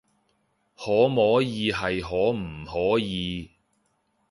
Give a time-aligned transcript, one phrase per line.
[0.75, 3.51] 可摸耳係可唔可以